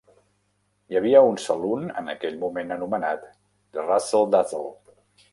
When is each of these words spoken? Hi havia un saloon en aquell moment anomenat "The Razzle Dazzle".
Hi 0.93 0.97
havia 0.99 1.19
un 1.31 1.35
saloon 1.43 1.83
en 2.01 2.09
aquell 2.13 2.39
moment 2.43 2.73
anomenat 2.77 3.27
"The 3.77 3.85
Razzle 3.91 4.23
Dazzle". 4.37 4.73